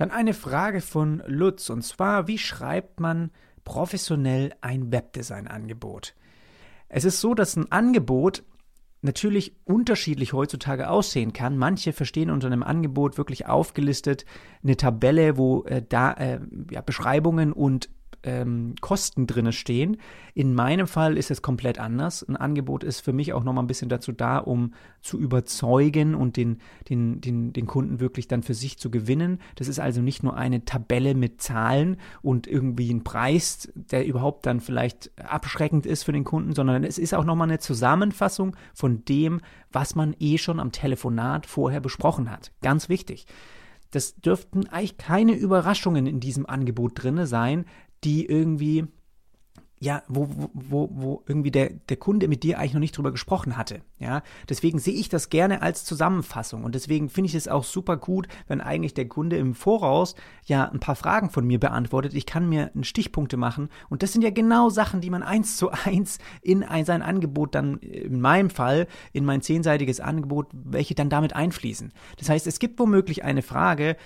[0.00, 3.30] Dann eine Frage von Lutz und zwar, wie schreibt man
[3.64, 6.14] professionell ein Webdesign-Angebot?
[6.88, 8.42] Es ist so, dass ein Angebot
[9.02, 11.58] natürlich unterschiedlich heutzutage aussehen kann.
[11.58, 14.24] Manche verstehen unter einem Angebot wirklich aufgelistet
[14.62, 17.90] eine Tabelle, wo äh, da äh, ja, Beschreibungen und
[18.22, 19.96] ähm, Kosten drin stehen.
[20.34, 22.22] In meinem Fall ist es komplett anders.
[22.22, 26.36] Ein Angebot ist für mich auch nochmal ein bisschen dazu da, um zu überzeugen und
[26.36, 29.38] den, den, den, den Kunden wirklich dann für sich zu gewinnen.
[29.56, 34.46] Das ist also nicht nur eine Tabelle mit Zahlen und irgendwie ein Preis, der überhaupt
[34.46, 39.04] dann vielleicht abschreckend ist für den Kunden, sondern es ist auch nochmal eine Zusammenfassung von
[39.04, 39.40] dem,
[39.72, 42.52] was man eh schon am Telefonat vorher besprochen hat.
[42.60, 43.26] Ganz wichtig.
[43.90, 47.64] Das dürften eigentlich keine Überraschungen in diesem Angebot drin sein,
[48.04, 48.86] die irgendwie
[49.82, 53.56] ja, wo, wo, wo irgendwie der, der Kunde mit dir eigentlich noch nicht drüber gesprochen
[53.56, 53.80] hatte.
[53.98, 57.96] Ja, deswegen sehe ich das gerne als Zusammenfassung und deswegen finde ich es auch super
[57.96, 62.12] gut, wenn eigentlich der Kunde im Voraus ja ein paar Fragen von mir beantwortet.
[62.12, 65.70] Ich kann mir Stichpunkte machen und das sind ja genau Sachen, die man eins zu
[65.70, 71.08] eins in ein, sein Angebot dann, in meinem Fall, in mein zehnseitiges Angebot, welche dann
[71.08, 71.90] damit einfließen.
[72.18, 73.96] Das heißt, es gibt womöglich eine Frage,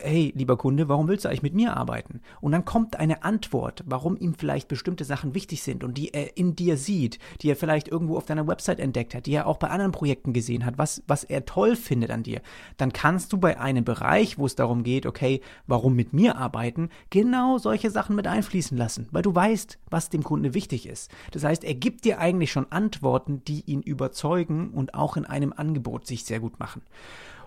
[0.00, 2.20] hey, lieber Kunde, warum willst du eigentlich mit mir arbeiten?
[2.40, 6.36] Und dann kommt eine Antwort, warum ihm vielleicht bestimmte Sachen wichtig sind und die er
[6.36, 9.58] in dir sieht, die er vielleicht irgendwo auf deiner Website entdeckt hat, die er auch
[9.58, 12.40] bei anderen Projekten gesehen hat, was, was er toll findet an dir.
[12.76, 16.90] Dann kannst du bei einem Bereich, wo es darum geht, okay, warum mit mir arbeiten,
[17.10, 21.10] genau solche Sachen mit einfließen lassen, weil du weißt, was dem Kunde wichtig ist.
[21.32, 25.52] Das heißt, er gibt dir eigentlich schon Antworten, die ihn überzeugen und auch in einem
[25.52, 26.82] Angebot sich sehr gut machen.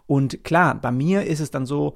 [0.08, 1.94] Und klar, bei mir ist es dann so,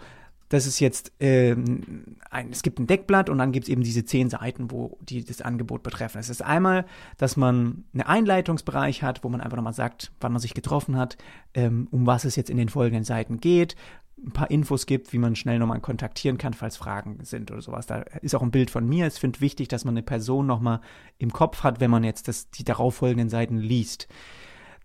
[0.49, 4.05] das ist jetzt, ähm, ein, es gibt ein Deckblatt und dann gibt es eben diese
[4.05, 6.19] zehn Seiten, wo die das Angebot betreffen.
[6.19, 6.85] Es ist einmal,
[7.17, 11.17] dass man einen Einleitungsbereich hat, wo man einfach nochmal sagt, wann man sich getroffen hat,
[11.53, 13.75] ähm, um was es jetzt in den folgenden Seiten geht,
[14.17, 17.85] ein paar Infos gibt, wie man schnell nochmal kontaktieren kann, falls Fragen sind oder sowas.
[17.85, 19.07] Da ist auch ein Bild von mir.
[19.07, 20.79] Ich finde wichtig, dass man eine Person nochmal
[21.17, 24.07] im Kopf hat, wenn man jetzt das, die darauffolgenden Seiten liest.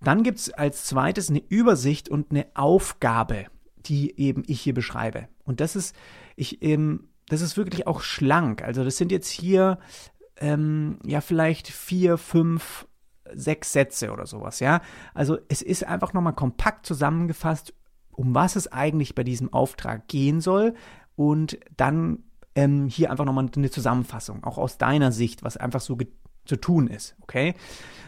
[0.02, 3.46] Dann gibt es als zweites eine Übersicht und eine Aufgabe
[3.86, 5.28] die eben ich hier beschreibe.
[5.50, 5.96] Und das ist,
[6.36, 8.62] ich, ähm, das ist wirklich auch schlank.
[8.62, 9.80] Also das sind jetzt hier
[10.36, 12.86] ähm, ja vielleicht vier, fünf,
[13.34, 14.80] sechs Sätze oder sowas, ja.
[15.12, 17.74] Also es ist einfach nochmal kompakt zusammengefasst,
[18.12, 20.74] um was es eigentlich bei diesem Auftrag gehen soll.
[21.16, 22.22] Und dann
[22.54, 25.98] ähm, hier einfach nochmal eine Zusammenfassung, auch aus deiner Sicht, was einfach so
[26.44, 27.54] zu tun ist, okay?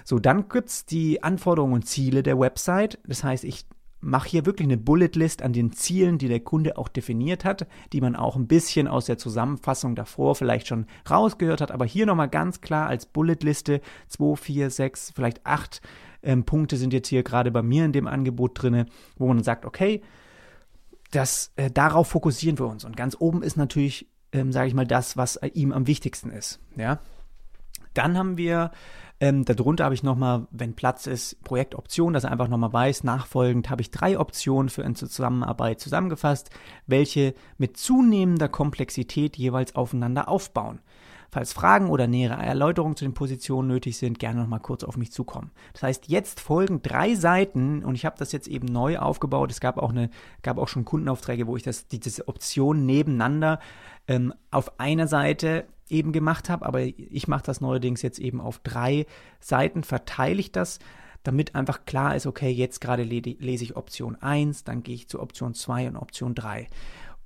[0.04, 3.00] So, dann gibt es die Anforderungen und Ziele der Website.
[3.04, 3.66] Das heißt, ich
[4.02, 7.66] mach hier wirklich eine Bullet List an den Zielen, die der Kunde auch definiert hat,
[7.92, 12.04] die man auch ein bisschen aus der Zusammenfassung davor vielleicht schon rausgehört hat, aber hier
[12.04, 15.80] nochmal ganz klar als Bullet Liste 2, 4, 6, vielleicht 8
[16.24, 18.86] ähm, Punkte sind jetzt hier gerade bei mir in dem Angebot drinne,
[19.16, 20.02] wo man sagt, okay,
[21.12, 22.84] das, äh, darauf fokussieren wir uns.
[22.84, 26.60] Und ganz oben ist natürlich, ähm, sage ich mal, das, was ihm am wichtigsten ist.
[26.76, 27.00] Ja.
[27.94, 28.70] Dann haben wir
[29.22, 33.70] ähm, darunter habe ich nochmal, wenn Platz ist, Projektoptionen, dass er einfach nochmal weiß, nachfolgend
[33.70, 36.50] habe ich drei Optionen für eine Zusammenarbeit zusammengefasst,
[36.88, 40.80] welche mit zunehmender Komplexität jeweils aufeinander aufbauen.
[41.30, 45.12] Falls Fragen oder nähere Erläuterungen zu den Positionen nötig sind, gerne nochmal kurz auf mich
[45.12, 45.52] zukommen.
[45.72, 49.52] Das heißt, jetzt folgen drei Seiten und ich habe das jetzt eben neu aufgebaut.
[49.52, 50.10] Es gab auch eine,
[50.42, 53.60] gab auch schon Kundenaufträge, wo ich das, diese Optionen nebeneinander
[54.08, 58.58] ähm, auf einer Seite eben gemacht habe, aber ich mache das neuerdings jetzt eben auf
[58.60, 59.06] drei
[59.40, 60.78] Seiten, verteile ich das,
[61.22, 65.20] damit einfach klar ist, okay, jetzt gerade lese ich Option 1, dann gehe ich zu
[65.20, 66.68] Option 2 und Option 3.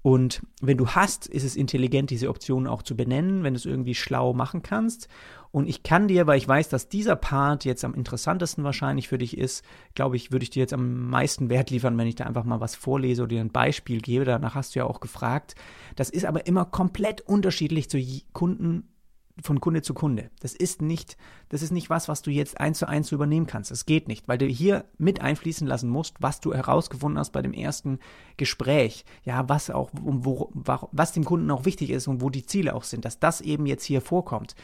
[0.03, 3.67] Und wenn du hast, ist es intelligent, diese Optionen auch zu benennen, wenn du es
[3.67, 5.09] irgendwie schlau machen kannst.
[5.57, 9.17] Und ich kann dir, weil ich weiß, dass dieser Part jetzt am interessantesten wahrscheinlich für
[9.17, 12.25] dich ist, glaube ich, würde ich dir jetzt am meisten Wert liefern, wenn ich da
[12.25, 14.27] einfach mal was vorlese oder dir ein Beispiel gebe.
[14.27, 15.55] Danach hast du ja auch gefragt.
[15.95, 17.99] Das ist aber immer komplett unterschiedlich zu
[18.35, 18.93] Kunden
[19.41, 20.31] von Kunde zu Kunde.
[20.41, 21.17] Das ist nicht,
[21.49, 23.71] das ist nicht was, was du jetzt eins zu eins übernehmen kannst.
[23.71, 27.41] Das geht nicht, weil du hier mit einfließen lassen musst, was du herausgefunden hast bei
[27.41, 27.99] dem ersten
[28.37, 29.07] Gespräch.
[29.25, 32.85] Ja, was auch, wo, was dem Kunden auch wichtig ist und wo die Ziele auch
[32.85, 34.55] sind, dass das eben jetzt hier vorkommt.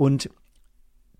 [0.00, 0.30] Und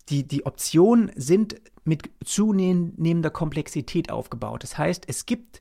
[0.08, 4.62] die, die Optionen sind mit zunehmender Komplexität aufgebaut.
[4.62, 5.60] Das heißt, es gibt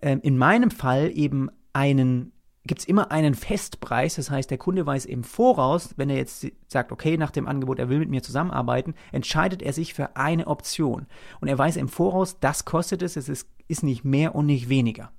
[0.00, 2.32] äh, in meinem Fall eben einen
[2.66, 4.16] gibt es immer einen Festpreis.
[4.16, 7.78] Das heißt, der Kunde weiß im Voraus, wenn er jetzt sagt, okay, nach dem Angebot,
[7.78, 11.06] er will mit mir zusammenarbeiten, entscheidet er sich für eine Option.
[11.40, 14.68] Und er weiß im Voraus, das kostet es, es ist, ist nicht mehr und nicht
[14.68, 15.12] weniger.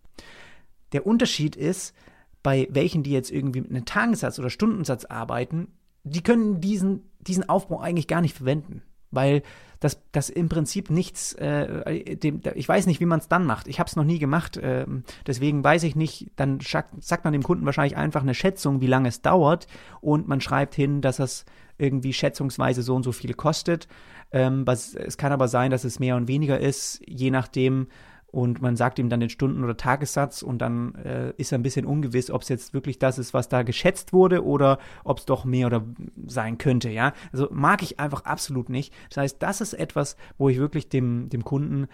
[0.91, 1.95] Der Unterschied ist,
[2.43, 5.69] bei welchen, die jetzt irgendwie mit einem Tagessatz oder Stundensatz arbeiten,
[6.05, 8.81] die können diesen, diesen Aufbau eigentlich gar nicht verwenden
[9.15, 9.41] weil
[9.79, 13.67] das, das im Prinzip nichts, äh, dem, ich weiß nicht, wie man es dann macht.
[13.67, 14.85] Ich habe es noch nie gemacht, äh,
[15.27, 19.09] deswegen weiß ich nicht, dann sagt man dem Kunden wahrscheinlich einfach eine Schätzung, wie lange
[19.09, 19.67] es dauert
[20.01, 21.45] und man schreibt hin, dass es
[21.77, 23.87] irgendwie schätzungsweise so und so viel kostet.
[24.31, 27.87] Ähm, es kann aber sein, dass es mehr und weniger ist, je nachdem,
[28.35, 31.63] und man sagt ihm dann den Stunden- oder Tagessatz und dann äh, ist er ein
[31.63, 35.25] bisschen ungewiss, ob es jetzt wirklich das ist, was da geschätzt wurde oder ob es
[35.25, 35.85] doch mehr oder
[36.27, 37.13] sein könnte, ja.
[37.31, 38.93] Also mag ich einfach absolut nicht.
[39.07, 41.87] Das heißt, das ist etwas, wo ich wirklich dem, dem Kunden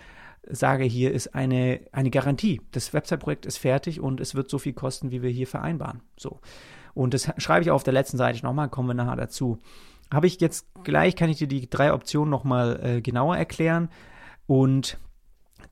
[0.50, 2.60] sage, hier ist eine, eine Garantie.
[2.72, 6.02] Das Website-Projekt ist fertig und es wird so viel kosten, wie wir hier vereinbaren.
[6.18, 6.40] So.
[6.96, 9.60] Und das schreibe ich auf der letzten Seite nochmal, kommen wir nachher dazu.
[10.12, 13.90] Habe ich jetzt gleich, kann ich dir die drei Optionen nochmal äh, genauer erklären.
[14.48, 14.98] Und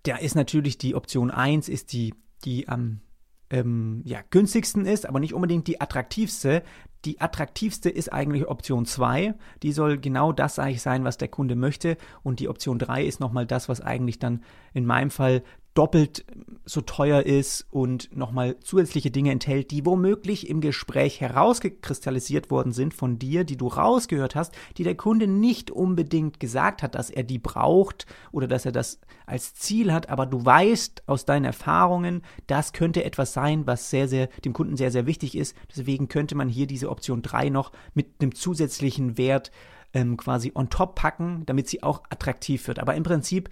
[0.03, 2.13] da ist natürlich die Option 1 ist die,
[2.45, 3.01] die am
[3.49, 6.63] ähm, ja, günstigsten ist, aber nicht unbedingt die attraktivste.
[7.05, 9.33] Die attraktivste ist eigentlich Option 2.
[9.63, 11.97] Die soll genau das eigentlich sein, was der Kunde möchte.
[12.23, 14.43] Und die Option 3 ist nochmal das, was eigentlich dann
[14.73, 15.43] in meinem Fall
[15.73, 16.25] doppelt
[16.65, 22.93] so teuer ist und nochmal zusätzliche Dinge enthält, die womöglich im Gespräch herausgekristallisiert worden sind
[22.93, 27.23] von dir, die du rausgehört hast, die der Kunde nicht unbedingt gesagt hat, dass er
[27.23, 32.23] die braucht oder dass er das als Ziel hat, aber du weißt aus deinen Erfahrungen,
[32.47, 35.55] das könnte etwas sein, was sehr, sehr dem Kunden sehr, sehr wichtig ist.
[35.75, 39.51] Deswegen könnte man hier diese Option 3 noch mit einem zusätzlichen Wert
[39.93, 42.79] ähm, quasi on top packen, damit sie auch attraktiv wird.
[42.79, 43.49] Aber im Prinzip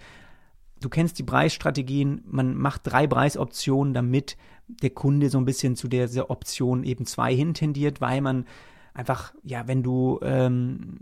[0.80, 4.36] du kennst die Preisstrategien, man macht drei Preisoptionen, damit
[4.68, 8.46] der Kunde so ein bisschen zu dieser Option eben zwei hintendiert, weil man
[8.94, 10.98] einfach, ja, wenn du, ähm,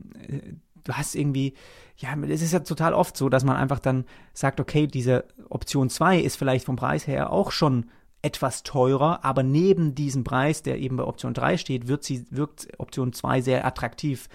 [0.84, 1.55] du hast irgendwie,
[1.96, 5.90] ja, es ist ja total oft so, dass man einfach dann sagt, okay, diese Option
[5.90, 7.87] 2 ist vielleicht vom Preis her auch schon
[8.23, 12.69] etwas teurer, aber neben diesem Preis, der eben bei Option 3 steht, wird sie, wirkt
[12.78, 14.28] Option 2 sehr attraktiv.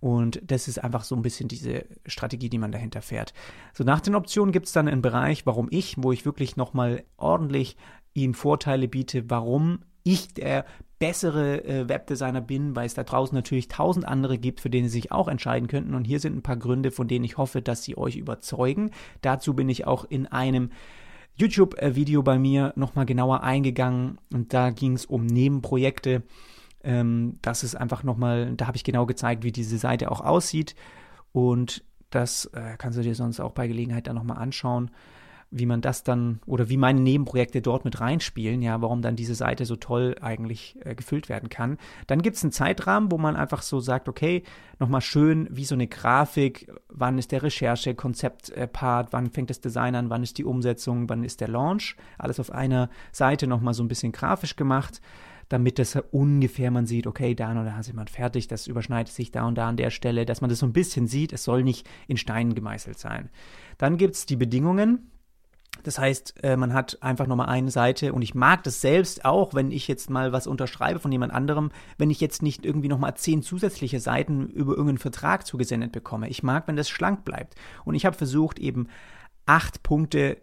[0.00, 3.34] Und das ist einfach so ein bisschen diese Strategie, die man dahinter fährt.
[3.74, 7.04] So nach den Optionen gibt es dann einen Bereich, warum ich, wo ich wirklich nochmal
[7.16, 7.76] ordentlich
[8.14, 10.64] ihm Vorteile biete, warum ich der
[10.98, 15.00] bessere äh, Webdesigner bin, weil es da draußen natürlich tausend andere gibt, für denen sie
[15.00, 15.94] sich auch entscheiden könnten.
[15.94, 18.90] Und hier sind ein paar Gründe, von denen ich hoffe, dass sie euch überzeugen.
[19.20, 20.70] Dazu bin ich auch in einem
[21.36, 26.24] YouTube-Video bei mir nochmal genauer eingegangen und da ging es um Nebenprojekte
[26.84, 30.74] ähm, das ist einfach nochmal, da habe ich genau gezeigt, wie diese Seite auch aussieht.
[31.32, 34.90] Und das äh, kannst du dir sonst auch bei Gelegenheit dann nochmal anschauen,
[35.50, 39.34] wie man das dann oder wie meine Nebenprojekte dort mit reinspielen, ja, warum dann diese
[39.34, 41.78] Seite so toll eigentlich äh, gefüllt werden kann.
[42.06, 44.42] Dann gibt es einen Zeitrahmen, wo man einfach so sagt, okay,
[44.78, 49.94] nochmal schön wie so eine Grafik, wann ist der Recherche, Konzeptpart, wann fängt das Design
[49.94, 51.96] an, wann ist die Umsetzung, wann ist der Launch.
[52.18, 55.00] Alles auf einer Seite nochmal so ein bisschen grafisch gemacht
[55.48, 59.30] damit das ungefähr man sieht, okay, da und da ist jemand fertig, das überschneidet sich
[59.30, 61.62] da und da an der Stelle, dass man das so ein bisschen sieht, es soll
[61.62, 63.30] nicht in Steinen gemeißelt sein.
[63.78, 65.10] Dann gibt es die Bedingungen,
[65.82, 69.54] das heißt, äh, man hat einfach nochmal eine Seite und ich mag das selbst auch,
[69.54, 73.16] wenn ich jetzt mal was unterschreibe von jemand anderem, wenn ich jetzt nicht irgendwie nochmal
[73.16, 76.28] zehn zusätzliche Seiten über irgendeinen Vertrag zugesendet bekomme.
[76.28, 77.54] Ich mag, wenn das schlank bleibt.
[77.84, 78.88] Und ich habe versucht, eben
[79.46, 80.38] acht Punkte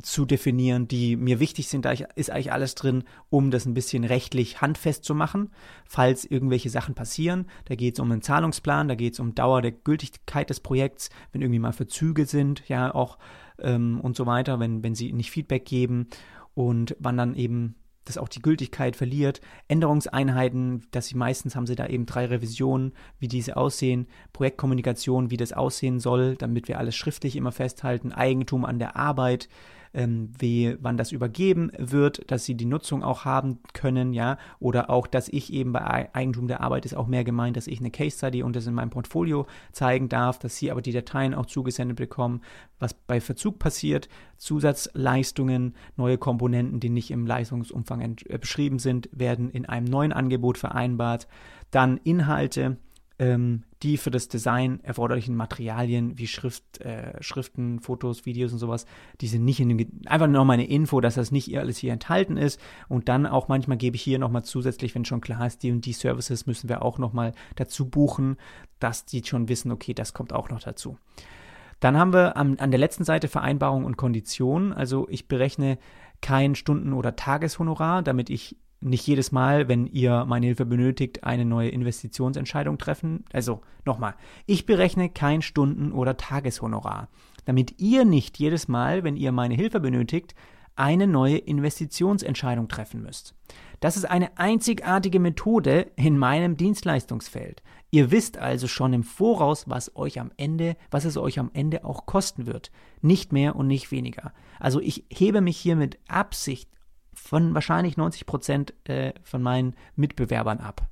[0.00, 1.84] zu definieren, die mir wichtig sind.
[1.84, 5.50] Da ist eigentlich alles drin, um das ein bisschen rechtlich handfest zu machen,
[5.84, 7.46] falls irgendwelche Sachen passieren.
[7.66, 11.10] Da geht es um einen Zahlungsplan, da geht es um Dauer der Gültigkeit des Projekts,
[11.32, 13.18] wenn irgendwie mal Verzüge sind, ja auch
[13.58, 16.08] ähm, und so weiter, wenn, wenn sie nicht Feedback geben
[16.54, 19.40] und wann dann eben das auch die Gültigkeit verliert.
[19.68, 25.36] Änderungseinheiten, dass sie meistens haben sie da eben drei Revisionen, wie diese aussehen, Projektkommunikation, wie
[25.36, 29.48] das aussehen soll, damit wir alles schriftlich immer festhalten, Eigentum an der Arbeit,
[29.94, 34.90] ähm, wie, wann das übergeben wird, dass sie die Nutzung auch haben können, ja, oder
[34.90, 37.90] auch, dass ich eben bei Eigentum der Arbeit ist auch mehr gemeint, dass ich eine
[37.90, 41.46] Case Study und das in meinem Portfolio zeigen darf, dass sie aber die Dateien auch
[41.46, 42.40] zugesendet bekommen,
[42.78, 49.50] was bei Verzug passiert, Zusatzleistungen, neue Komponenten, die nicht im Leistungsumfang äh, beschrieben sind, werden
[49.50, 51.28] in einem neuen Angebot vereinbart,
[51.70, 52.76] dann Inhalte,
[53.22, 58.84] ähm, die für das Design erforderlichen Materialien wie Schrift, äh, Schriften, Fotos, Videos und sowas,
[59.20, 61.92] die sind nicht in dem, einfach nur mal eine Info, dass das nicht alles hier
[61.92, 62.60] enthalten ist.
[62.88, 65.86] Und dann auch manchmal gebe ich hier nochmal zusätzlich, wenn schon klar ist, die und
[65.86, 68.38] die Services müssen wir auch nochmal dazu buchen,
[68.80, 70.98] dass die schon wissen, okay, das kommt auch noch dazu.
[71.78, 74.72] Dann haben wir an, an der letzten Seite Vereinbarung und Konditionen.
[74.72, 75.78] Also ich berechne
[76.20, 81.44] kein Stunden- oder Tageshonorar, damit ich nicht jedes Mal, wenn ihr meine Hilfe benötigt, eine
[81.44, 83.24] neue Investitionsentscheidung treffen.
[83.32, 84.14] Also nochmal,
[84.46, 87.08] ich berechne kein Stunden- oder Tageshonorar,
[87.44, 90.34] damit ihr nicht jedes Mal, wenn ihr meine Hilfe benötigt,
[90.74, 93.34] eine neue Investitionsentscheidung treffen müsst.
[93.80, 97.62] Das ist eine einzigartige Methode in meinem Dienstleistungsfeld.
[97.90, 101.84] Ihr wisst also schon im Voraus, was euch am Ende, was es euch am Ende
[101.84, 102.70] auch kosten wird.
[103.02, 104.32] Nicht mehr und nicht weniger.
[104.58, 106.70] Also ich hebe mich hier mit Absicht
[107.22, 110.88] von wahrscheinlich 90 Prozent äh, von meinen Mitbewerbern ab.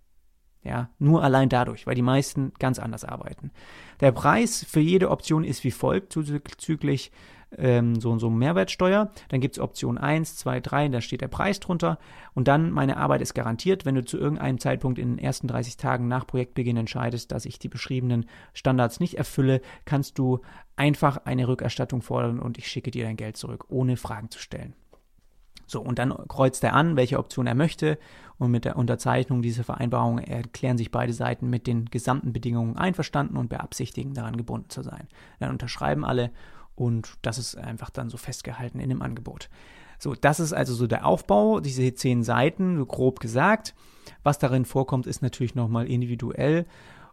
[0.63, 3.51] Ja, nur allein dadurch, weil die meisten ganz anders arbeiten.
[4.01, 7.13] Der Preis für jede Option ist wie folgt, zuzüglich
[7.57, 9.11] ähm, so und so Mehrwertsteuer.
[9.29, 11.99] Dann gibt es Option 1, 2, 3, da steht der Preis drunter.
[12.35, 15.79] Und dann, meine Arbeit ist garantiert, wenn du zu irgendeinem Zeitpunkt in den ersten 30
[15.79, 20.41] Tagen nach Projektbeginn entscheidest, dass ich die beschriebenen Standards nicht erfülle, kannst du
[20.77, 24.75] einfach eine Rückerstattung fordern und ich schicke dir dein Geld zurück, ohne Fragen zu stellen.
[25.71, 27.99] So, und dann kreuzt er an, welche Option er möchte.
[28.39, 33.37] Und mit der Unterzeichnung dieser Vereinbarung erklären sich beide Seiten mit den gesamten Bedingungen einverstanden
[33.37, 35.09] und beabsichtigen, daran gebunden zu sein.
[35.39, 36.31] Dann unterschreiben alle
[36.75, 39.51] und das ist einfach dann so festgehalten in dem Angebot.
[39.99, 43.75] So, das ist also so der Aufbau, diese zehn Seiten, so grob gesagt.
[44.23, 46.65] Was darin vorkommt, ist natürlich nochmal individuell.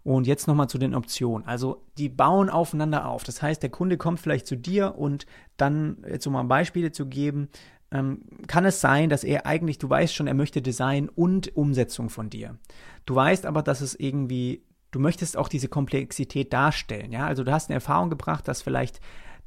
[0.04, 1.46] Und jetzt nochmal zu den Optionen.
[1.46, 3.26] Also die bauen aufeinander auf.
[3.26, 5.26] Das heißt, der Kunde kommt vielleicht zu dir und
[5.58, 7.50] dann, jetzt um mal Beispiele zu geben,
[7.92, 12.10] ähm, kann es sein, dass er eigentlich, du weißt schon, er möchte Design und Umsetzung
[12.10, 12.58] von dir.
[13.06, 17.26] Du weißt aber, dass es irgendwie, du möchtest auch diese Komplexität darstellen, ja.
[17.28, 19.00] Also du hast eine Erfahrung gebracht, dass vielleicht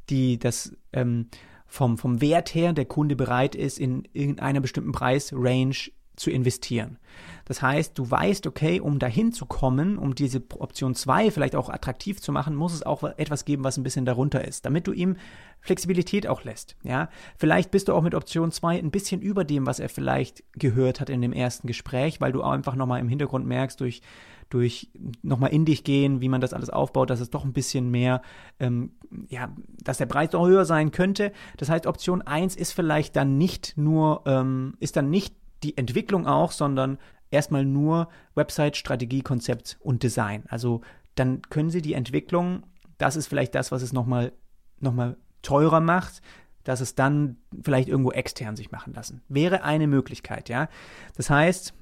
[0.09, 1.29] die, das ähm,
[1.67, 6.99] vom, vom Wert her der Kunde bereit ist, in irgendeiner bestimmten Preisrange zu investieren.
[7.47, 11.69] Das heißt, du weißt, okay, um dahin zu kommen, um diese Option 2 vielleicht auch
[11.69, 14.93] attraktiv zu machen, muss es auch etwas geben, was ein bisschen darunter ist, damit du
[14.93, 15.17] ihm
[15.61, 16.77] Flexibilität auch lässt.
[16.83, 20.45] Ja, vielleicht bist du auch mit Option 2 ein bisschen über dem, was er vielleicht
[20.53, 24.03] gehört hat in dem ersten Gespräch, weil du einfach nochmal im Hintergrund merkst, durch
[24.51, 24.91] durch
[25.23, 28.21] nochmal in dich gehen, wie man das alles aufbaut, dass es doch ein bisschen mehr,
[28.59, 28.91] ähm,
[29.29, 29.49] ja,
[29.83, 31.33] dass der Preis doch höher sein könnte.
[31.57, 36.27] Das heißt, Option 1 ist vielleicht dann nicht nur, ähm, ist dann nicht die Entwicklung
[36.27, 36.99] auch, sondern
[37.31, 40.45] erstmal nur Website, Strategie, Konzept und Design.
[40.49, 40.81] Also
[41.15, 42.65] dann können Sie die Entwicklung,
[42.99, 44.33] das ist vielleicht das, was es nochmal
[44.79, 46.23] noch mal teurer macht,
[46.65, 49.23] dass es dann vielleicht irgendwo extern sich machen lassen.
[49.29, 50.69] Wäre eine Möglichkeit, ja.
[51.17, 51.75] Das heißt,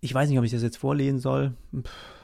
[0.00, 1.54] ich weiß nicht, ob ich das jetzt vorlesen soll.
[1.74, 2.16] Pff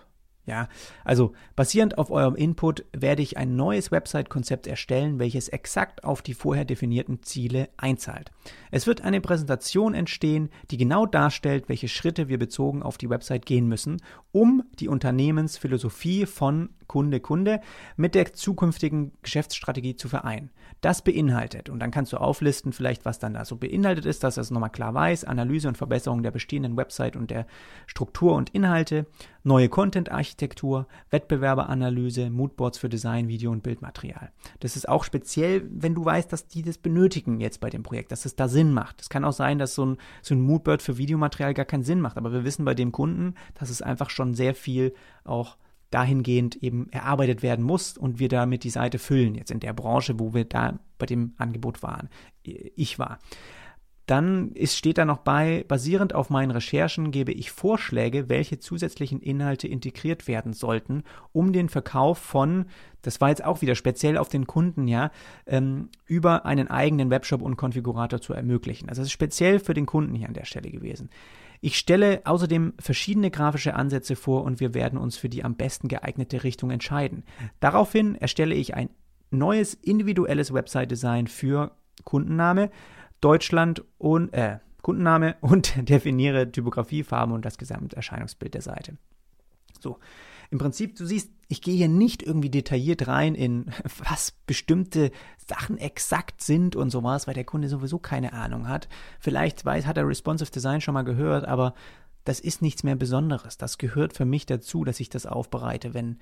[0.45, 0.69] ja,
[1.05, 6.35] also basierend auf eurem Input werde ich ein neues Website-Konzept erstellen, welches exakt auf die
[6.35, 8.33] vorher definierten Ziele einzahlt.
[8.71, 13.47] Es wird eine Präsentation entstehen, die genau darstellt, welche Schritte wir bezogen auf die Website
[13.47, 14.01] gehen müssen,
[14.33, 17.61] um die Unternehmensphilosophie von Kunde Kunde
[17.97, 20.51] mit der zukünftigen Geschäftsstrategie zu vereinen.
[20.83, 24.37] Das beinhaltet, und dann kannst du auflisten, vielleicht was dann da so beinhaltet ist, dass
[24.37, 27.47] es nochmal klar weiß, Analyse und Verbesserung der bestehenden Website und der
[27.87, 29.07] Struktur und Inhalte,
[29.43, 34.31] neue Content-Architektur, Wettbewerberanalyse, Moodboards für Design, Video und Bildmaterial.
[34.61, 38.13] Das ist auch speziell, wenn du weißt, dass die das benötigen jetzt bei dem Projekt,
[38.13, 39.01] dass es da Sinn macht.
[39.01, 42.01] Es kann auch sein, dass so ein, so ein Moodboard für Videomaterial gar keinen Sinn
[42.01, 45.57] macht, aber wir wissen bei dem Kunden, dass es einfach schon sehr viel auch
[45.91, 50.19] dahingehend eben erarbeitet werden muss und wir damit die Seite füllen, jetzt in der Branche,
[50.19, 52.09] wo wir da bei dem Angebot waren,
[52.43, 53.19] ich war.
[54.07, 59.21] Dann ist, steht da noch bei, basierend auf meinen Recherchen gebe ich Vorschläge, welche zusätzlichen
[59.21, 62.67] Inhalte integriert werden sollten, um den Verkauf von,
[63.03, 65.11] das war jetzt auch wieder speziell auf den Kunden, ja,
[65.47, 68.89] ähm, über einen eigenen Webshop und Konfigurator zu ermöglichen.
[68.89, 71.09] Also es ist speziell für den Kunden hier an der Stelle gewesen.
[71.61, 75.87] Ich stelle außerdem verschiedene grafische Ansätze vor und wir werden uns für die am besten
[75.87, 77.23] geeignete Richtung entscheiden.
[77.61, 78.91] Daraufhin erstelle ich ein
[79.31, 81.71] neues individuelles Website-Design für
[82.03, 82.71] Kundenname,
[83.23, 88.99] Deutschland und äh, Kundenname und definiere Typografie, Farben und das Gesamterscheinungsbild der Seite.
[89.81, 89.99] So,
[90.51, 93.73] im Prinzip, du siehst, ich gehe hier nicht irgendwie detailliert rein in,
[94.05, 95.11] was bestimmte
[95.49, 98.89] Sachen exakt sind und sowas, weil der Kunde sowieso keine Ahnung hat.
[99.19, 101.75] Vielleicht weiß, hat er Responsive Design schon mal gehört, aber
[102.25, 103.57] das ist nichts mehr Besonderes.
[103.57, 106.19] Das gehört für mich dazu, dass ich das aufbereite, wenn,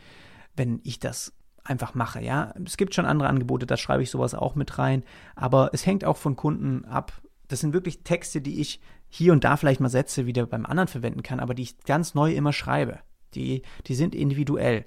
[0.57, 1.33] wenn ich das
[1.71, 2.53] einfach mache, ja.
[2.65, 5.05] Es gibt schon andere Angebote, da schreibe ich sowas auch mit rein,
[5.37, 7.13] aber es hängt auch von Kunden ab.
[7.49, 10.89] Das sind wirklich Texte, die ich hier und da vielleicht mal Sätze wieder beim anderen
[10.89, 12.99] verwenden kann, aber die ich ganz neu immer schreibe.
[13.35, 14.85] Die, die sind individuell.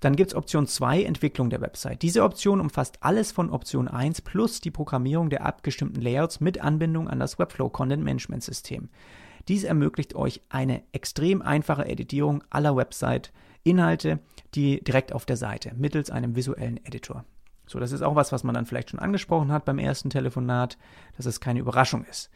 [0.00, 2.00] Dann gibt es Option 2, Entwicklung der Website.
[2.02, 7.08] Diese Option umfasst alles von Option 1 plus die Programmierung der abgestimmten Layouts mit Anbindung
[7.08, 8.88] an das Webflow Content Management System.
[9.48, 12.76] Dies ermöglicht euch eine extrem einfache Editierung aller
[13.64, 14.20] Website-Inhalte,
[14.54, 17.24] die direkt auf der Seite mittels einem visuellen Editor.
[17.66, 20.76] So, das ist auch was, was man dann vielleicht schon angesprochen hat beim ersten Telefonat,
[21.16, 22.30] dass es keine Überraschung ist.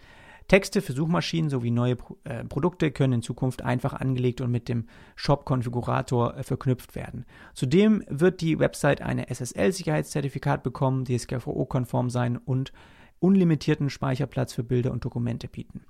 [0.46, 4.86] Texte für Suchmaschinen sowie neue äh, Produkte können in Zukunft einfach angelegt und mit dem
[5.16, 7.24] Shop-Konfigurator äh, verknüpft werden.
[7.54, 12.72] Zudem wird die Website eine SSL-Sicherheitszertifikat bekommen, DSGVO-konform sein und
[13.20, 15.86] unlimitierten Speicherplatz für Bilder und Dokumente bieten.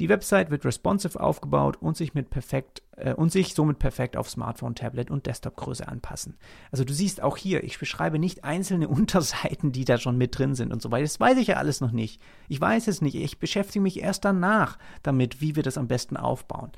[0.00, 4.30] Die Website wird responsive aufgebaut und sich, mit perfekt, äh, und sich somit perfekt auf
[4.30, 6.38] Smartphone, Tablet und Desktopgröße anpassen.
[6.72, 10.54] Also du siehst auch hier, ich beschreibe nicht einzelne Unterseiten, die da schon mit drin
[10.54, 11.04] sind und so weiter.
[11.04, 12.20] Das weiß ich ja alles noch nicht.
[12.48, 13.14] Ich weiß es nicht.
[13.14, 16.72] Ich beschäftige mich erst danach damit, wie wir das am besten aufbauen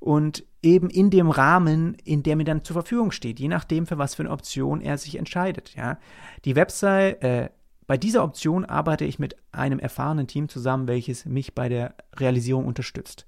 [0.00, 3.98] und eben in dem Rahmen, in der mir dann zur Verfügung steht, je nachdem, für
[3.98, 5.74] was für eine Option er sich entscheidet.
[5.76, 5.98] Ja.
[6.46, 7.50] Die Website, äh,
[7.90, 12.64] bei dieser Option arbeite ich mit einem erfahrenen Team zusammen, welches mich bei der Realisierung
[12.66, 13.26] unterstützt.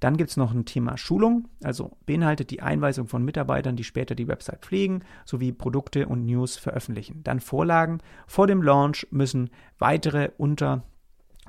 [0.00, 4.14] Dann gibt es noch ein Thema Schulung, also beinhaltet die Einweisung von Mitarbeitern, die später
[4.14, 7.22] die Website pflegen, sowie Produkte und News veröffentlichen.
[7.22, 7.98] Dann Vorlagen.
[8.26, 10.84] Vor dem Launch müssen weitere Unter-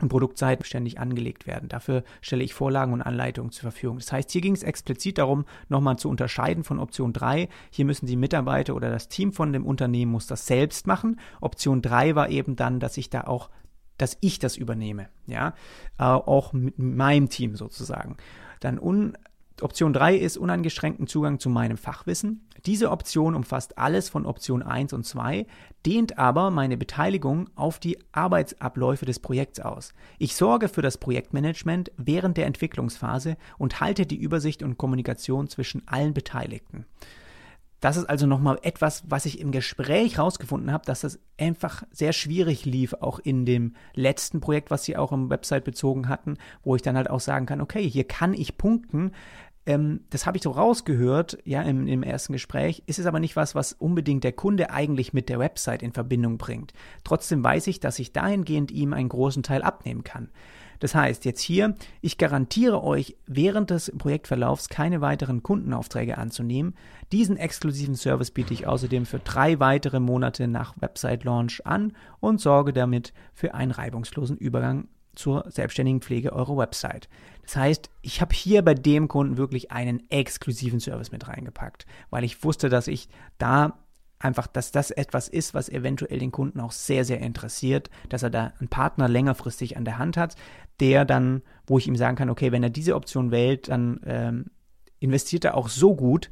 [0.02, 1.70] und Produktseiten ständig angelegt werden.
[1.70, 3.98] Dafür stelle ich Vorlagen und Anleitungen zur Verfügung.
[3.98, 7.50] Das heißt, hier ging es explizit darum, nochmal zu unterscheiden von Option 3.
[7.70, 11.20] Hier müssen die Mitarbeiter oder das Team von dem Unternehmen muss das selbst machen.
[11.42, 13.50] Option 3 war eben dann, dass ich da auch,
[13.98, 15.54] dass ich das übernehme, ja,
[15.98, 18.18] äh, auch mit meinem Team sozusagen.
[18.60, 19.18] Dann un
[19.64, 22.48] Option 3 ist uneingeschränkten Zugang zu meinem Fachwissen.
[22.66, 25.46] Diese Option umfasst alles von Option 1 und 2,
[25.86, 29.94] dehnt aber meine Beteiligung auf die Arbeitsabläufe des Projekts aus.
[30.18, 35.88] Ich sorge für das Projektmanagement während der Entwicklungsphase und halte die Übersicht und Kommunikation zwischen
[35.88, 36.86] allen Beteiligten.
[37.80, 42.12] Das ist also nochmal etwas, was ich im Gespräch herausgefunden habe, dass das einfach sehr
[42.12, 46.76] schwierig lief, auch in dem letzten Projekt, was sie auch im Website bezogen hatten, wo
[46.76, 49.12] ich dann halt auch sagen kann, okay, hier kann ich punkten,
[49.70, 53.36] ähm, das habe ich so rausgehört, ja, im, im ersten Gespräch, ist es aber nicht
[53.36, 56.74] was, was unbedingt der Kunde eigentlich mit der Website in Verbindung bringt.
[57.04, 60.30] Trotzdem weiß ich, dass ich dahingehend ihm einen großen Teil abnehmen kann.
[60.80, 66.74] Das heißt, jetzt hier, ich garantiere euch, während des Projektverlaufs keine weiteren Kundenaufträge anzunehmen.
[67.12, 72.74] Diesen exklusiven Service biete ich außerdem für drei weitere Monate nach Website-Launch an und sorge
[72.74, 77.10] damit für einen reibungslosen Übergang zur selbstständigen Pflege eurer Website.
[77.44, 82.24] Das heißt, ich habe hier bei dem Kunden wirklich einen exklusiven Service mit reingepackt, weil
[82.24, 83.80] ich wusste, dass ich da
[84.20, 88.30] einfach, dass das etwas ist, was eventuell den Kunden auch sehr, sehr interessiert, dass er
[88.30, 90.36] da einen Partner längerfristig an der Hand hat,
[90.80, 94.46] der dann, wo ich ihm sagen kann, okay, wenn er diese Option wählt, dann ähm,
[95.00, 96.30] investiert er auch so gut,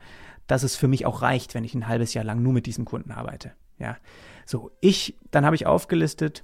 [0.47, 2.85] dass es für mich auch reicht, wenn ich ein halbes Jahr lang nur mit diesem
[2.85, 3.53] Kunden arbeite.
[3.79, 3.97] Ja,
[4.45, 6.43] so ich, dann habe ich aufgelistet,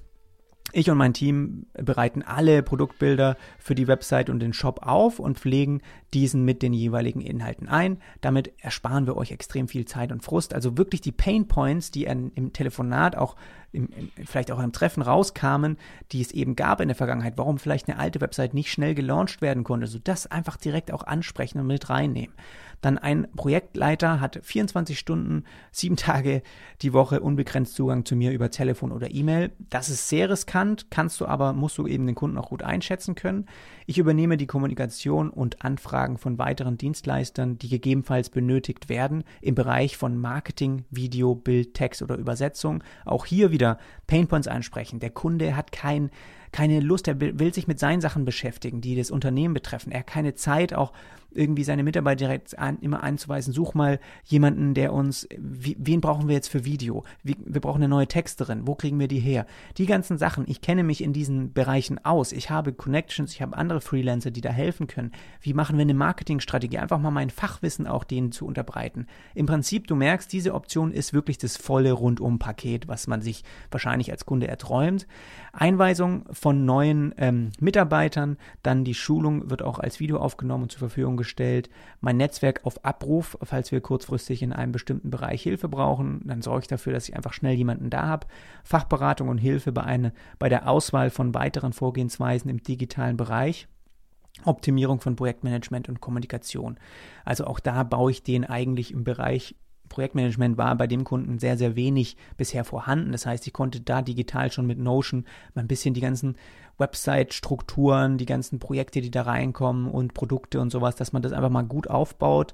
[0.74, 5.40] ich und mein Team bereiten alle Produktbilder für die Website und den Shop auf und
[5.40, 5.82] pflegen
[6.14, 8.00] diesen mit den jeweiligen Inhalten ein.
[8.22, 10.54] Damit ersparen wir euch extrem viel Zeit und Frust.
[10.54, 13.36] Also wirklich die Pain Points, die im Telefonat auch
[13.72, 13.90] im,
[14.26, 15.78] vielleicht auch im Treffen rauskamen,
[16.12, 19.42] die es eben gab in der Vergangenheit, warum vielleicht eine alte Website nicht schnell gelauncht
[19.42, 22.36] werden konnte, so das einfach direkt auch ansprechen und mit reinnehmen.
[22.84, 26.44] Dann ein Projektleiter hat 24 Stunden, sieben Tage
[26.82, 29.52] die Woche unbegrenzt Zugang zu mir über Telefon oder E-Mail.
[29.70, 33.16] Das ist sehr riskant, kannst du aber, musst du eben den Kunden auch gut einschätzen
[33.16, 33.46] können.
[33.86, 39.96] Ich übernehme die Kommunikation und Anfragen von weiteren Dienstleistern, die gegebenenfalls benötigt werden im Bereich
[39.96, 42.84] von Marketing, Video, Bild, Text oder Übersetzung.
[43.06, 45.00] Auch hier wieder Painpoints ansprechen.
[45.00, 46.12] Der Kunde hat kein
[46.54, 49.92] keine Lust, er will sich mit seinen Sachen beschäftigen, die das Unternehmen betreffen.
[49.92, 50.94] Er hat keine Zeit, auch
[51.36, 56.28] irgendwie seine Mitarbeiter direkt an, immer einzuweisen, such mal jemanden, der uns, wie, wen brauchen
[56.28, 57.04] wir jetzt für Video?
[57.24, 59.46] Wie, wir brauchen eine neue Texterin, wo kriegen wir die her?
[59.78, 62.32] Die ganzen Sachen, ich kenne mich in diesen Bereichen aus.
[62.32, 65.12] Ich habe Connections, ich habe andere Freelancer, die da helfen können.
[65.42, 66.78] Wie machen wir eine Marketingstrategie?
[66.78, 69.08] Einfach mal mein Fachwissen auch denen zu unterbreiten.
[69.36, 74.12] Im Prinzip, du merkst, diese Option ist wirklich das volle Rundum-Paket, was man sich wahrscheinlich
[74.12, 75.08] als Kunde erträumt.
[75.52, 80.80] Einweisung von neuen ähm, Mitarbeitern, dann die Schulung wird auch als Video aufgenommen und zur
[80.80, 81.70] Verfügung gestellt.
[82.02, 86.62] Mein Netzwerk auf Abruf, falls wir kurzfristig in einem bestimmten Bereich Hilfe brauchen, dann sorge
[86.62, 88.28] ich dafür, dass ich einfach schnell jemanden da habe.
[88.64, 93.68] Fachberatung und Hilfe bei, eine, bei der Auswahl von weiteren Vorgehensweisen im digitalen Bereich.
[94.46, 96.78] Optimierung von Projektmanagement und Kommunikation.
[97.24, 99.56] Also auch da baue ich den eigentlich im Bereich
[99.94, 103.12] Projektmanagement war bei dem Kunden sehr, sehr wenig bisher vorhanden.
[103.12, 106.36] Das heißt, ich konnte da digital schon mit Notion mal ein bisschen die ganzen
[106.78, 111.50] Website-Strukturen, die ganzen Projekte, die da reinkommen und Produkte und sowas, dass man das einfach
[111.50, 112.54] mal gut aufbaut.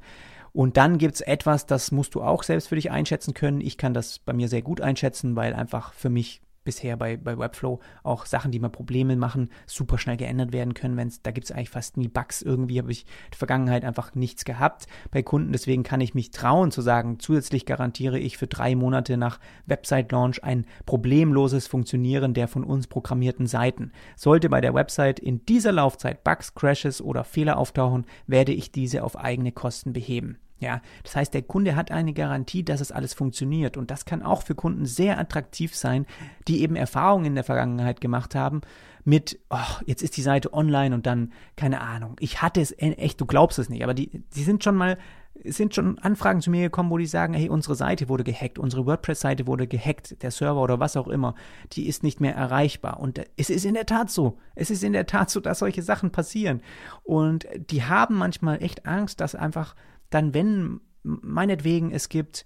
[0.51, 3.61] Und dann gibt es etwas, das musst du auch selbst für dich einschätzen können.
[3.61, 7.35] Ich kann das bei mir sehr gut einschätzen, weil einfach für mich bisher bei, bei
[7.35, 10.97] Webflow auch Sachen, die mal Probleme machen, super schnell geändert werden können.
[10.97, 12.43] Wenn's, da gibt es eigentlich fast nie Bugs.
[12.43, 15.51] Irgendwie habe ich in der Vergangenheit einfach nichts gehabt bei Kunden.
[15.51, 20.43] Deswegen kann ich mich trauen zu sagen, zusätzlich garantiere ich für drei Monate nach Website-Launch
[20.43, 23.91] ein problemloses Funktionieren der von uns programmierten Seiten.
[24.15, 29.03] Sollte bei der Website in dieser Laufzeit Bugs, Crashes oder Fehler auftauchen, werde ich diese
[29.03, 30.37] auf eigene Kosten beheben.
[30.59, 33.77] Ja, das heißt, der Kunde hat eine Garantie, dass es alles funktioniert.
[33.77, 36.05] Und das kann auch für Kunden sehr attraktiv sein,
[36.47, 38.61] die eben Erfahrungen in der Vergangenheit gemacht haben
[39.05, 43.19] mit, oh, jetzt ist die Seite online und dann, keine Ahnung, ich hatte es echt,
[43.19, 44.97] du glaubst es nicht, aber die, die sind schon mal,
[45.43, 48.85] sind schon Anfragen zu mir gekommen, wo die sagen, hey, unsere Seite wurde gehackt, unsere
[48.85, 51.33] WordPress-Seite wurde gehackt, der Server oder was auch immer,
[51.71, 52.99] die ist nicht mehr erreichbar.
[52.99, 54.37] Und es ist in der Tat so.
[54.55, 56.61] Es ist in der Tat so, dass solche Sachen passieren.
[57.03, 59.75] Und die haben manchmal echt Angst, dass einfach
[60.09, 62.45] dann, wenn meinetwegen es gibt,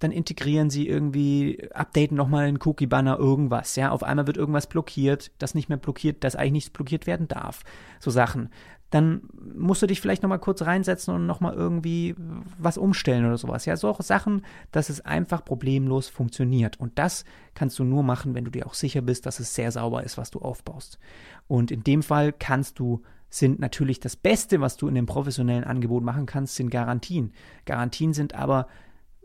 [0.00, 5.30] dann integrieren sie irgendwie, updaten nochmal einen Cookie-Banner, irgendwas, ja, auf einmal wird irgendwas blockiert,
[5.38, 7.62] das nicht mehr blockiert, das eigentlich nicht blockiert werden darf,
[8.00, 8.48] so Sachen.
[8.88, 12.16] Dann musst du dich vielleicht nochmal kurz reinsetzen und nochmal irgendwie
[12.58, 17.78] was umstellen oder sowas, ja, solche Sachen, dass es einfach problemlos funktioniert und das kannst
[17.78, 20.30] du nur machen, wenn du dir auch sicher bist, dass es sehr sauber ist, was
[20.30, 20.98] du aufbaust.
[21.46, 25.64] Und in dem Fall kannst du sind natürlich das Beste, was du in dem professionellen
[25.64, 27.32] Angebot machen kannst, sind Garantien.
[27.64, 28.66] Garantien sind aber,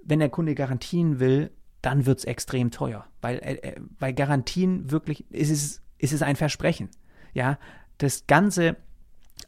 [0.03, 4.91] wenn der Kunde Garantien will, dann wird es extrem teuer, weil, äh, äh, weil Garantien
[4.91, 6.89] wirklich, ist es, ist es ein Versprechen.
[7.33, 7.57] Ja,
[7.97, 8.77] das ganze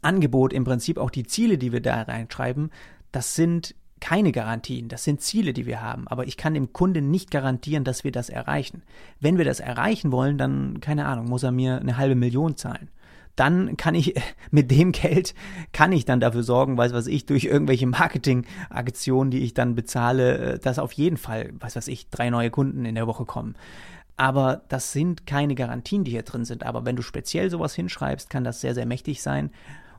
[0.02, 2.72] Angebot, im Prinzip auch die Ziele, die wir da reinschreiben,
[3.12, 7.10] das sind keine Garantien, das sind Ziele, die wir haben, aber ich kann dem Kunden
[7.10, 8.84] nicht garantieren, dass wir das erreichen.
[9.20, 12.89] Wenn wir das erreichen wollen, dann, keine Ahnung, muss er mir eine halbe Million zahlen
[13.38, 14.15] dann kann ich
[14.52, 15.34] mit dem Geld
[15.71, 20.38] kann ich dann dafür sorgen, weiß was ich, durch irgendwelche Marketingaktionen, die ich dann bezahle,
[20.38, 23.56] äh, dass auf jeden Fall, weiß was ich, drei neue Kunden in der Woche kommen.
[24.17, 26.65] Aber das sind keine Garantien, die hier drin sind.
[26.65, 29.52] Aber wenn du speziell sowas hinschreibst, kann das sehr, sehr mächtig sein.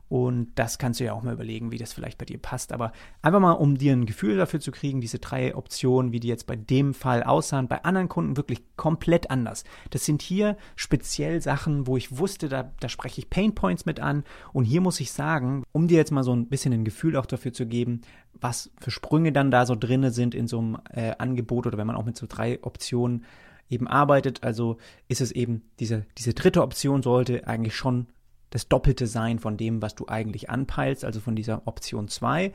[0.09, 2.73] Und das kannst du ja auch mal überlegen, wie das vielleicht bei dir passt.
[2.73, 2.91] Aber
[3.21, 6.47] einfach mal, um dir ein Gefühl dafür zu kriegen, diese drei Optionen, wie die jetzt
[6.47, 9.63] bei dem Fall aussahen, bei anderen Kunden wirklich komplett anders.
[9.91, 14.23] Das sind hier speziell Sachen, wo ich wusste, da, da spreche ich Painpoints mit an.
[14.51, 17.27] Und hier muss ich sagen, um dir jetzt mal so ein bisschen ein Gefühl auch
[17.27, 18.01] dafür zu geben,
[18.41, 21.87] was für Sprünge dann da so drinne sind in so einem äh, Angebot oder wenn
[21.87, 23.25] man auch mit so drei Optionen
[23.69, 24.43] eben arbeitet.
[24.43, 28.07] Also ist es eben diese, diese dritte Option sollte eigentlich schon
[28.49, 32.51] das Doppelte sein von dem, was du eigentlich anpeilst, also von dieser Option 2.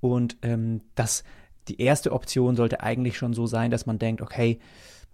[0.00, 1.24] Und ähm, das,
[1.68, 4.58] die erste Option sollte eigentlich schon so sein, dass man denkt, okay,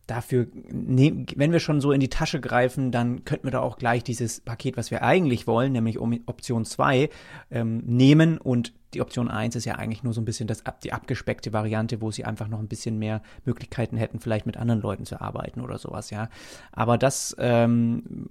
[0.07, 3.77] dafür, ne, wenn wir schon so in die Tasche greifen, dann könnten wir da auch
[3.77, 7.11] gleich dieses Paket, was wir eigentlich wollen, nämlich Option 2,
[7.51, 10.93] ähm, nehmen und die Option 1 ist ja eigentlich nur so ein bisschen das, die
[10.93, 15.05] abgespeckte Variante, wo sie einfach noch ein bisschen mehr Möglichkeiten hätten, vielleicht mit anderen Leuten
[15.05, 16.29] zu arbeiten oder sowas, ja.
[16.73, 18.31] Aber das, ähm,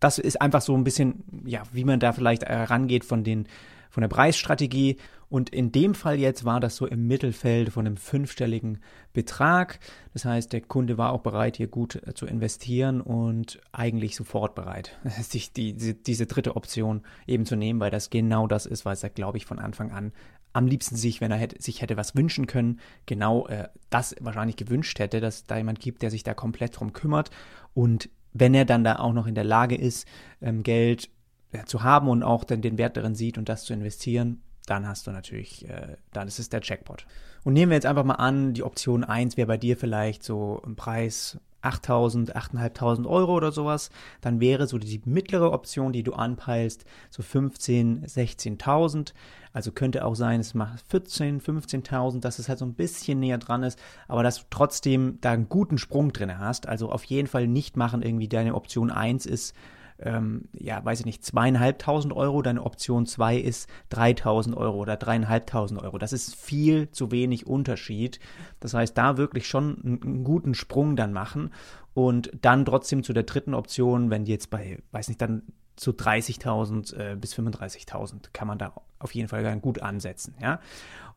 [0.00, 3.46] das ist einfach so ein bisschen, ja, wie man da vielleicht herangeht von den,
[3.90, 4.96] von der Preisstrategie.
[5.28, 8.78] Und in dem Fall jetzt war das so im Mittelfeld von einem fünfstelligen
[9.12, 9.80] Betrag.
[10.12, 14.54] Das heißt, der Kunde war auch bereit, hier gut äh, zu investieren und eigentlich sofort
[14.54, 18.84] bereit, sich die, diese, diese dritte Option eben zu nehmen, weil das genau das ist,
[18.84, 20.12] was er, glaube ich, von Anfang an
[20.56, 24.56] am liebsten sich, wenn er hätte, sich hätte was wünschen können, genau äh, das wahrscheinlich
[24.56, 27.30] gewünscht hätte, dass da jemand gibt, der sich da komplett drum kümmert
[27.74, 28.08] und
[28.40, 30.06] wenn er dann da auch noch in der Lage ist,
[30.40, 31.10] ähm, Geld
[31.52, 34.86] ja, zu haben und auch dann den Wert darin sieht und das zu investieren, dann
[34.86, 37.06] hast du natürlich, äh, dann ist es der Jackpot.
[37.44, 40.60] Und nehmen wir jetzt einfach mal an, die Option 1 wäre bei dir vielleicht so
[40.66, 46.12] ein Preis 8.000, 8.500 Euro oder sowas, dann wäre so die mittlere Option, die du
[46.12, 49.12] anpeilst, so 15.000, 16.000.
[49.52, 53.38] Also könnte auch sein, es macht 14.000, 15.000, dass es halt so ein bisschen näher
[53.38, 56.68] dran ist, aber dass du trotzdem da einen guten Sprung drin hast.
[56.68, 59.54] Also auf jeden Fall nicht machen, irgendwie deine Option 1 ist
[59.98, 65.80] ähm, ja, weiß ich nicht, zweieinhalbtausend Euro, deine Option 2 ist 3000 Euro oder dreieinhalbtausend
[65.82, 65.98] Euro.
[65.98, 68.20] Das ist viel zu wenig Unterschied.
[68.60, 71.50] Das heißt, da wirklich schon einen, guten Sprung dann machen
[71.94, 75.42] und dann trotzdem zu der dritten Option, wenn die jetzt bei, weiß nicht, dann
[75.76, 80.60] zu 30.000 äh, bis 35.000 kann man da auf jeden Fall dann gut ansetzen, ja.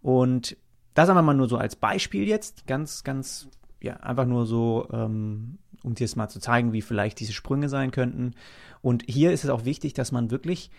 [0.02, 0.58] Und
[0.94, 3.48] das haben wir mal nur so als Beispiel jetzt, ganz, ganz,
[3.82, 7.70] ja, einfach nur so ähm, um dir es mal zu zeigen, wie vielleicht diese Sprünge
[7.70, 8.32] sein könnten.
[8.82, 10.72] Und hier ist es auch wichtig, dass man wirklich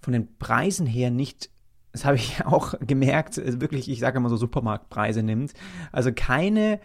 [0.00, 1.50] von den Preisen her nicht,
[1.92, 5.54] das habe ich auch gemerkt, äh, wirklich, ich sage immer so Supermarktpreise nimmt.
[5.92, 6.80] Also keine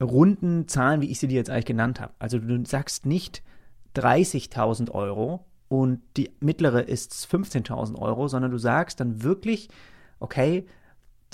[0.00, 2.14] runden Zahlen, wie ich sie dir jetzt eigentlich genannt habe.
[2.18, 3.42] Also du sagst nicht
[3.96, 9.68] 30.000 Euro und die mittlere ist 15.000 Euro, sondern du sagst dann wirklich,
[10.20, 10.66] okay,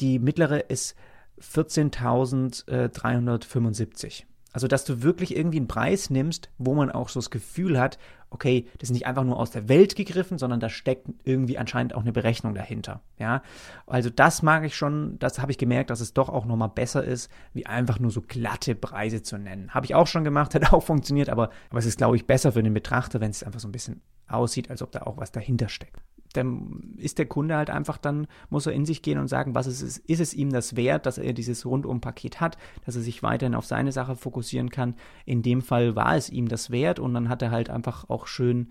[0.00, 0.96] die mittlere ist
[1.40, 4.24] 14.375.
[4.54, 7.98] Also, dass du wirklich irgendwie einen Preis nimmst, wo man auch so das Gefühl hat,
[8.30, 11.92] okay, das ist nicht einfach nur aus der Welt gegriffen, sondern da steckt irgendwie anscheinend
[11.92, 13.00] auch eine Berechnung dahinter.
[13.18, 13.42] Ja,
[13.88, 17.02] also das mag ich schon, das habe ich gemerkt, dass es doch auch nochmal besser
[17.02, 19.74] ist, wie einfach nur so glatte Preise zu nennen.
[19.74, 22.52] Habe ich auch schon gemacht, hat auch funktioniert, aber, aber es ist, glaube ich, besser
[22.52, 25.32] für den Betrachter, wenn es einfach so ein bisschen aussieht, als ob da auch was
[25.32, 26.00] dahinter steckt.
[26.34, 29.66] Dann ist der Kunde halt einfach dann, muss er in sich gehen und sagen, was
[29.66, 33.22] ist es, ist es ihm das wert, dass er dieses Rundum-Paket hat, dass er sich
[33.22, 34.94] weiterhin auf seine Sache fokussieren kann.
[35.24, 38.26] In dem Fall war es ihm das wert und dann hat er halt einfach auch
[38.26, 38.68] schön,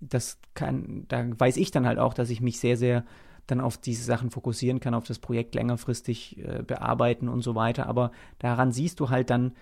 [0.00, 3.04] das kann, da weiß ich dann halt auch, dass ich mich sehr, sehr
[3.46, 7.86] dann auf diese Sachen fokussieren kann, auf das Projekt längerfristig äh, bearbeiten und so weiter.
[7.86, 9.52] Aber daran siehst du halt dann,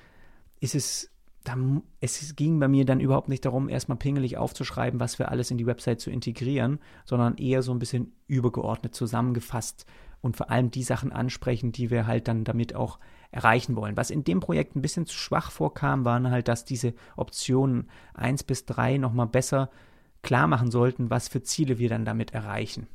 [0.61, 1.12] ist es
[1.45, 5.51] dann, es ging bei mir dann überhaupt nicht darum, erstmal pingelig aufzuschreiben, was wir alles
[5.51, 9.87] in die Website zu integrieren, sondern eher so ein bisschen übergeordnet zusammengefasst
[10.21, 12.99] und vor allem die Sachen ansprechen, die wir halt dann damit auch
[13.33, 13.97] erreichen wollen.
[13.97, 18.45] Was in dem Projekt ein bisschen zu schwach vorkam, waren halt, dass diese Optionen 1
[18.45, 19.71] bis 3 nochmal besser
[20.23, 22.87] klar machen sollten, was für Ziele wir dann damit erreichen.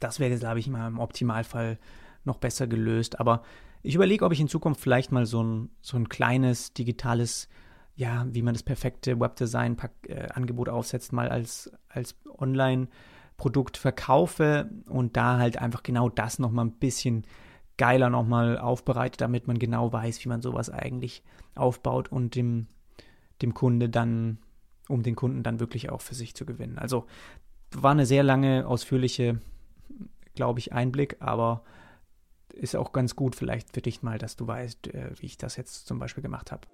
[0.00, 1.78] Das wäre, glaube ich, mal im Optimalfall
[2.24, 3.20] noch besser gelöst.
[3.20, 3.42] Aber
[3.86, 7.48] ich überlege, ob ich in Zukunft vielleicht mal so ein, so ein kleines digitales,
[7.94, 15.38] ja, wie man das perfekte Webdesign-Angebot äh, aufsetzt, mal als, als Online-Produkt verkaufe und da
[15.38, 17.26] halt einfach genau das nochmal ein bisschen
[17.76, 21.22] geiler nochmal aufbereitet, damit man genau weiß, wie man sowas eigentlich
[21.54, 22.66] aufbaut und dem,
[23.40, 24.38] dem Kunde dann,
[24.88, 26.78] um den Kunden dann wirklich auch für sich zu gewinnen.
[26.78, 27.06] Also
[27.70, 29.40] war eine sehr lange, ausführliche,
[30.34, 31.62] glaube ich, Einblick, aber
[32.56, 35.56] ist auch ganz gut vielleicht für dich mal, dass du weißt, äh, wie ich das
[35.56, 36.66] jetzt zum Beispiel gemacht habe.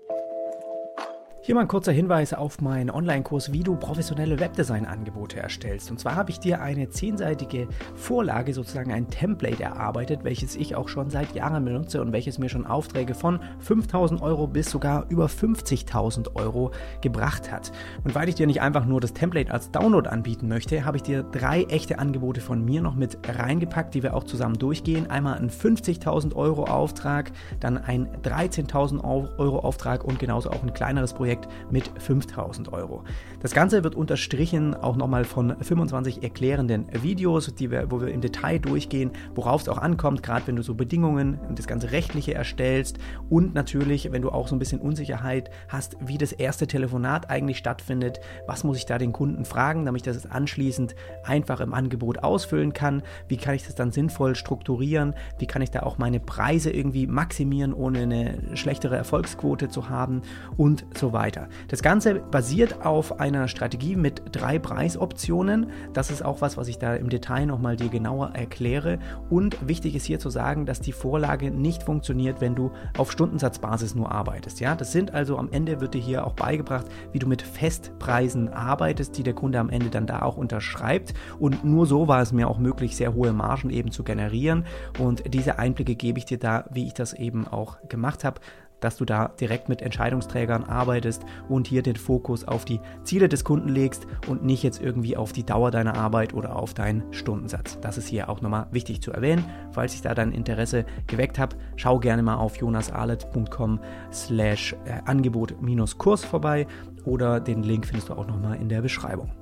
[1.45, 5.91] Hier mal ein kurzer Hinweis auf meinen Online-Kurs, wie du professionelle Webdesign-Angebote erstellst.
[5.91, 10.89] Und zwar habe ich dir eine zehnseitige Vorlage, sozusagen ein Template erarbeitet, welches ich auch
[10.89, 15.27] schon seit Jahren benutze und welches mir schon Aufträge von 5000 Euro bis sogar über
[15.27, 17.73] 50.000 Euro gebracht hat.
[18.05, 21.03] Und weil ich dir nicht einfach nur das Template als Download anbieten möchte, habe ich
[21.03, 25.11] dir drei echte Angebote von mir noch mit reingepackt, die wir auch zusammen durchgehen.
[25.11, 31.13] Einmal ein 50.000 Euro Auftrag, dann ein 13.000 Euro Auftrag und genauso auch ein kleineres
[31.13, 33.05] Projekt Projekt mit 5000 Euro.
[33.41, 38.21] Das Ganze wird unterstrichen auch nochmal von 25 erklärenden Videos, die wir, wo wir im
[38.21, 42.35] Detail durchgehen, worauf es auch ankommt, gerade wenn du so Bedingungen und das ganze Rechtliche
[42.35, 42.99] erstellst
[43.31, 47.59] und natürlich, wenn du auch so ein bisschen Unsicherheit hast, wie das erste Telefonat eigentlich
[47.59, 52.19] stattfindet, was muss ich da den Kunden fragen, damit ich das anschließend einfach im Angebot
[52.19, 56.21] ausfüllen kann, wie kann ich das dann sinnvoll strukturieren, wie kann ich da auch meine
[56.21, 60.23] Preise irgendwie maximieren, ohne eine schlechtere Erfolgsquote zu haben?
[60.57, 61.49] Und so weiter weiter.
[61.69, 65.69] Das Ganze basiert auf einer Strategie mit drei Preisoptionen.
[65.93, 68.99] Das ist auch was, was ich da im Detail nochmal dir genauer erkläre.
[69.31, 73.95] Und wichtig ist hier zu sagen, dass die Vorlage nicht funktioniert, wenn du auf Stundensatzbasis
[73.95, 74.59] nur arbeitest.
[74.59, 78.49] Ja, das sind also am Ende wird dir hier auch beigebracht, wie du mit Festpreisen
[78.49, 81.15] arbeitest, die der Kunde am Ende dann da auch unterschreibt.
[81.39, 84.65] Und nur so war es mir auch möglich, sehr hohe Margen eben zu generieren.
[84.99, 88.41] Und diese Einblicke gebe ich dir da, wie ich das eben auch gemacht habe
[88.85, 93.45] dass du da direkt mit Entscheidungsträgern arbeitest und hier den Fokus auf die Ziele des
[93.45, 97.79] Kunden legst und nicht jetzt irgendwie auf die Dauer deiner Arbeit oder auf deinen Stundensatz.
[97.81, 99.45] Das ist hier auch nochmal wichtig zu erwähnen.
[99.73, 103.81] Falls ich da dein Interesse geweckt habe, schau gerne mal auf jonasarlet.com
[104.13, 106.67] slash äh, Angebot-Kurs vorbei
[107.05, 109.42] oder den Link findest du auch nochmal in der Beschreibung.